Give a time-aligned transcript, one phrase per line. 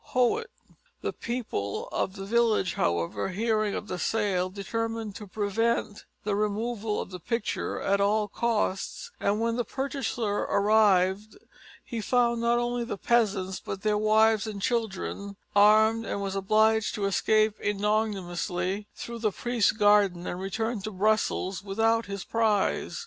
[0.15, 0.45] Hoët.
[1.01, 6.99] The people of the village, however, hearing of the sale, determined to prevent the removal
[6.99, 11.37] of the picture at all costs, and when the purchaser arrived
[11.85, 16.95] he found not only the peasants, but their wives and children, armed, and was obliged
[16.95, 22.99] to escape ignominiously through the priest's garden and return to Brussels without his prize.